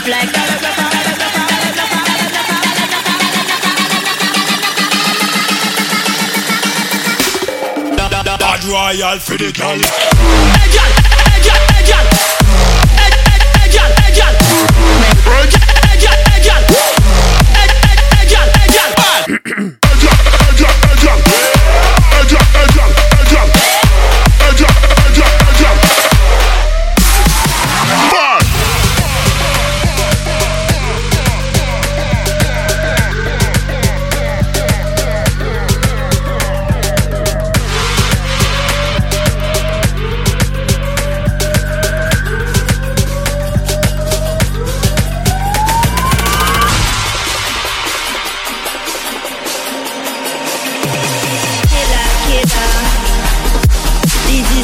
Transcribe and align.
Hey 0.00 0.06
girl, 0.06 0.48
hey 10.56 10.68
girl, 10.72 11.29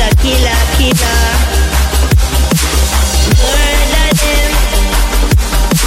a 0.00 0.14
killer, 0.22 0.60
killer. 0.76 1.22
Murder 3.42 4.10
them. 4.20 4.50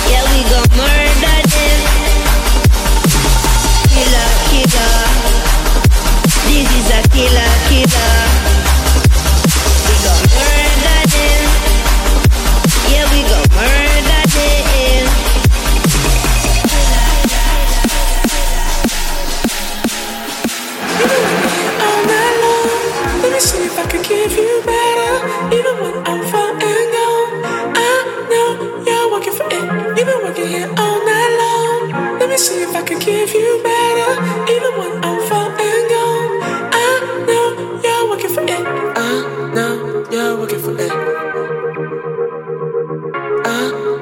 Yeah, 0.09 0.23
we 0.31 0.39
gon' 0.51 0.71
murder 0.75 1.39
them. 1.53 1.79
Killer, 3.93 4.29
killer. 4.49 4.95
This 6.47 6.67
is 6.79 6.89
a 6.91 7.01
killer, 7.09 7.51
killer. 7.69 8.30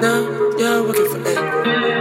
Now 0.02 0.22
you're 0.58 0.84
working 0.88 1.10
for 1.10 1.18
me. 1.20 1.99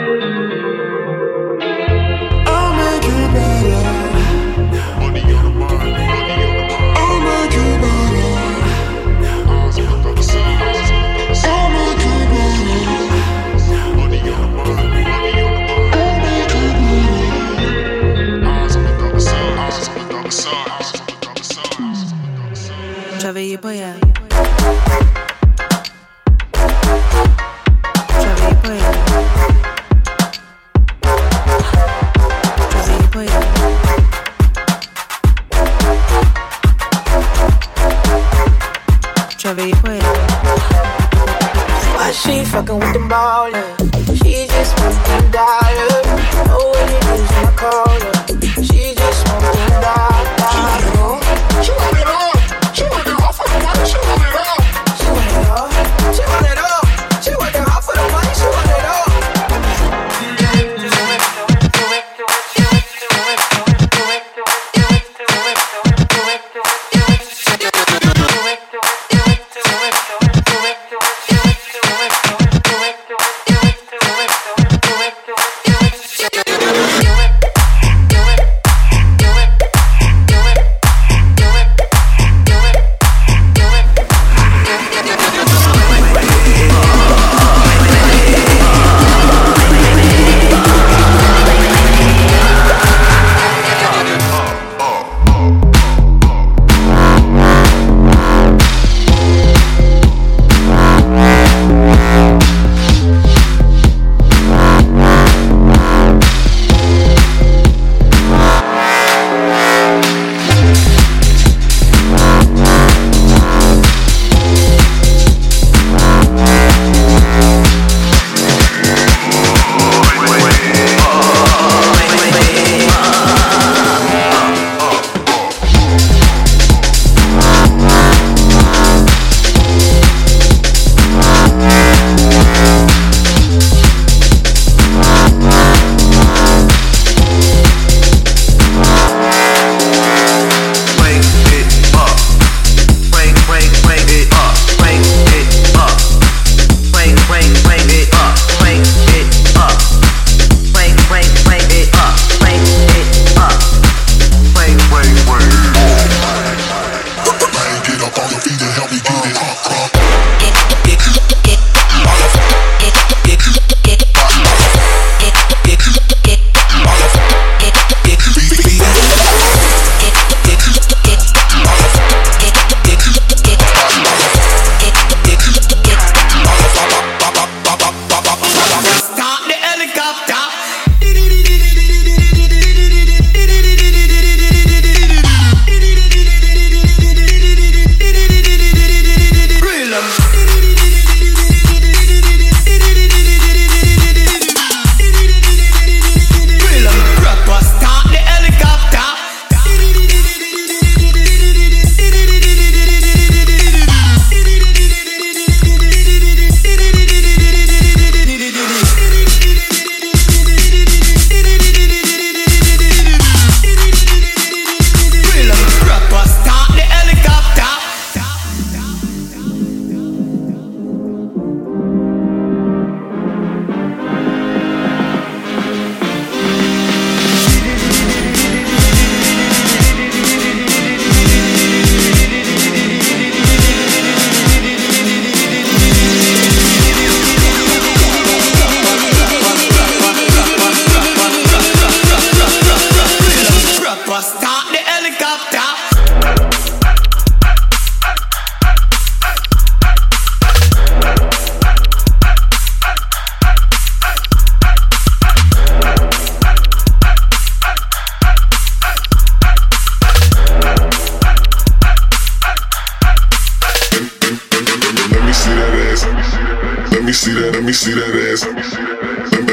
Me 267.68 267.74
see 267.74 267.92
that 267.92 268.16
ass. 268.32 268.48
Let 268.48 268.56
me, 268.56 269.52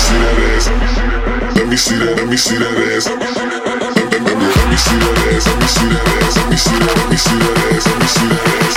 see 0.00 0.16
that 0.24 0.40
ass. 0.56 0.72
Let 1.52 1.68
me 1.68 1.76
see 1.76 2.00
that, 2.00 2.16
let 2.16 2.24
me 2.24 2.36
see 2.40 2.56
that 2.56 2.80
ass. 2.96 3.12
Let 3.12 3.20
me 3.20 3.28
see 4.80 4.96
that 4.96 5.20
ass. 5.28 5.44
Let 5.44 5.60
me 5.60 5.68
see 5.68 5.84
that 5.92 6.08
ass. 6.16 6.32
Let 6.32 6.48
me 6.48 6.56
see 6.56 6.80
that. 6.80 6.96
Let 6.96 7.12
me 7.12 7.16
see 7.20 7.36
that 7.36 7.60
ass. 7.76 7.84
Let 7.92 8.00
me 8.00 8.08
see 8.08 8.24
that 8.24 8.48
ass. 8.48 8.72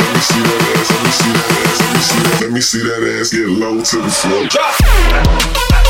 Let 0.00 0.16
me 0.16 0.24
see 0.24 0.40
that 0.48 0.64
ass. 0.72 0.88
Let 0.96 1.04
me 1.04 1.12
see 1.12 1.28
that 1.28 1.52
ass. 1.60 1.76
Let 1.76 1.92
me 1.92 2.00
see 2.00 2.24
that. 2.24 2.40
Let 2.40 2.52
me 2.52 2.60
see 2.64 2.80
that 2.88 3.04
ass 3.20 3.28
get 3.36 3.52
low 3.52 3.84
to 3.84 3.96
the 4.00 4.08
floor. 4.08 5.85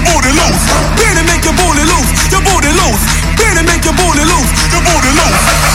your 0.00 0.14
booty 0.14 0.32
loose. 0.32 0.64
Better 0.96 1.24
make 1.24 1.44
your 1.44 1.54
booty 1.54 1.84
loose. 1.84 2.10
Your 2.32 2.40
booty 2.42 2.72
loose. 2.72 3.04
Better 3.36 3.62
make 3.62 3.84
your 3.84 3.94
booty 3.94 4.24
loose. 4.24 4.50
Your 4.72 4.80
booty 4.82 5.10
loose. 5.12 5.69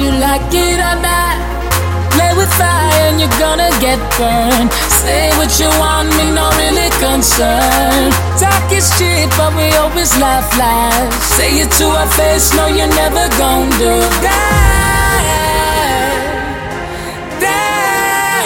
You 0.00 0.10
like 0.16 0.48
it 0.48 0.80
or 0.80 0.96
not. 1.04 1.36
Play 2.16 2.32
with 2.34 2.48
fire 2.56 3.12
and 3.12 3.20
you're 3.20 3.38
gonna 3.38 3.68
get 3.84 4.00
burned. 4.16 4.72
Say 4.88 5.28
what 5.36 5.52
you 5.60 5.68
want, 5.76 6.08
me 6.16 6.32
no 6.32 6.48
really 6.56 6.88
concern. 6.96 8.10
Talk 8.40 8.72
is 8.72 8.88
cheap, 8.96 9.28
but 9.36 9.52
we 9.54 9.68
always 9.76 10.16
laugh 10.16 10.48
live. 10.56 11.12
Say 11.36 11.60
it 11.60 11.70
to 11.78 11.84
our 11.84 12.08
face, 12.16 12.52
no, 12.56 12.66
you're 12.66 12.88
never 12.88 13.28
gonna 13.36 13.70
do 13.76 13.94
that. 14.24 15.26
That 17.44 18.40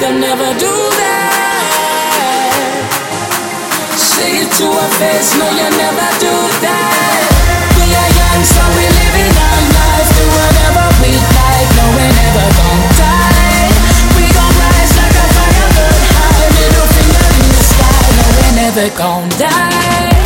They'll 0.00 0.18
never 0.18 0.50
do 0.58 0.74
that. 1.00 1.20
Say 4.00 4.32
it 4.42 4.50
to 4.58 4.64
our 4.64 4.90
face, 4.96 5.30
no, 5.36 5.44
you'll 5.58 5.76
never 5.84 6.08
do 6.24 6.34
that. 6.64 7.20
We 7.76 7.86
are 8.00 8.10
young, 8.20 8.42
so 8.48 8.62
we 8.76 8.84
living 8.96 9.09
never 18.74 18.96
gonna 18.96 19.28
die. 19.30 20.19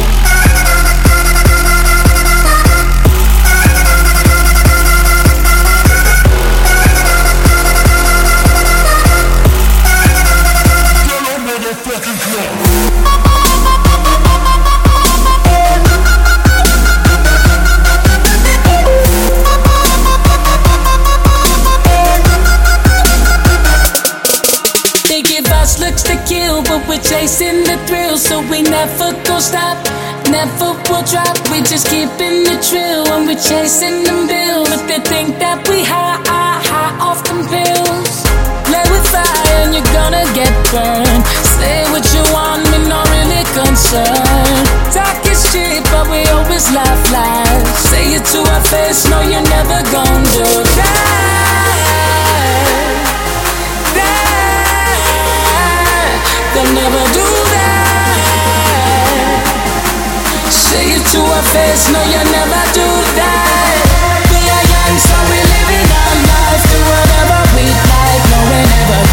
Looks 25.81 26.05
to 26.05 26.17
kill, 26.29 26.62
but 26.62 26.87
we're 26.87 27.03
chasing 27.03 27.64
the 27.64 27.77
thrill, 27.88 28.17
so 28.17 28.40
we 28.49 28.62
never 28.62 29.11
go 29.25 29.40
stop, 29.40 29.77
never 30.31 30.77
will 30.87 31.03
drop. 31.03 31.35
We 31.51 31.62
just 31.67 31.88
keeping 31.88 32.47
the 32.47 32.57
drill 32.62 33.03
when 33.11 33.27
we're 33.27 33.40
chasing 33.40 34.05
them 34.05 34.29
bills. 34.29 34.71
If 34.71 34.87
they 34.87 35.01
think 35.03 35.38
that 35.43 35.67
we 35.67 35.83
high, 35.83 36.23
high, 36.31 36.62
high 36.62 36.95
off 37.03 37.25
them 37.27 37.43
pills. 37.51 38.23
Play 38.69 38.87
with 38.93 39.07
fire 39.09 39.67
and 39.67 39.75
you're 39.75 39.90
gonna 39.90 40.25
get 40.37 40.53
burned. 40.71 41.25
Say 41.59 41.83
what 41.90 42.07
you 42.14 42.23
want, 42.31 42.62
me 42.71 42.87
not 42.87 43.09
really 43.11 43.45
concerned. 43.51 44.67
Talk 44.95 45.19
is 45.27 45.43
cheap, 45.51 45.83
but 45.90 46.07
we 46.07 46.23
always 46.31 46.71
laugh 46.71 47.03
loud. 47.11 47.67
Say 47.90 48.14
it 48.14 48.25
to 48.31 48.40
our 48.47 48.64
face, 48.71 49.09
no, 49.11 49.21
you're 49.27 49.49
never 49.49 49.81
gonna 49.90 50.23
do 50.38 50.49
that. 50.79 51.43
They'll 56.55 56.73
never 56.73 57.03
do 57.12 57.27
that. 57.51 58.14
Say 60.51 60.95
it 60.95 61.05
to 61.12 61.21
our 61.21 61.43
face, 61.51 61.90
no, 61.90 61.99
you'll 62.07 62.31
never 62.31 62.62
do 62.71 62.88
that. 63.19 63.75
We 64.31 64.38
are 64.38 64.64
young, 64.71 64.95
so 65.03 65.17
we 65.31 65.38
living 65.43 65.90
our 65.90 66.14
life. 66.31 66.62
Do 66.71 66.79
whatever 66.79 67.38
we 67.59 67.67
like, 67.67 68.23
no, 68.31 68.38
never 68.71 69.04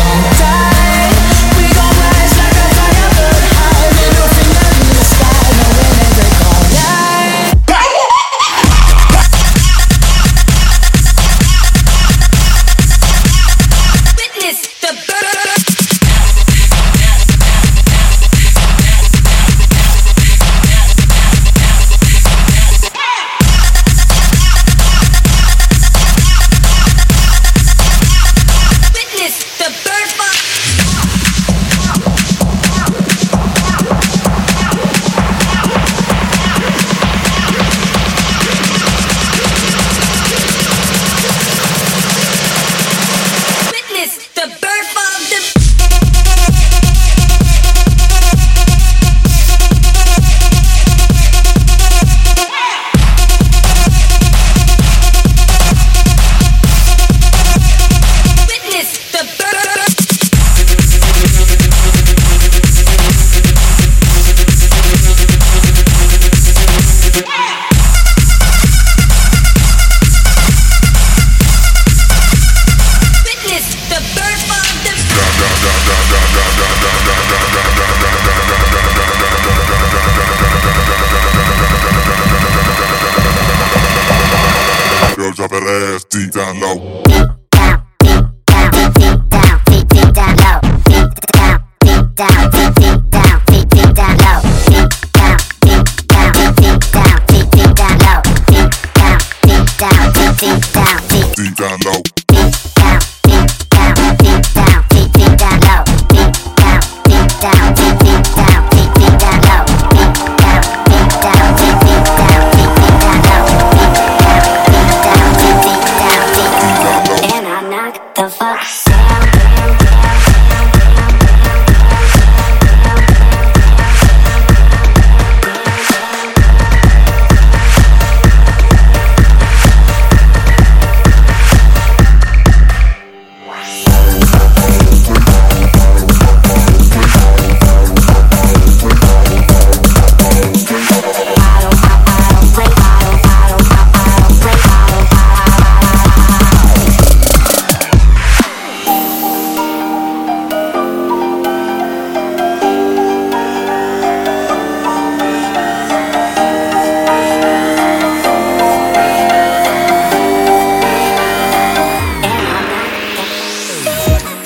low. 86.61 87.00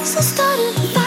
So 0.05 0.21
started 0.21 1.04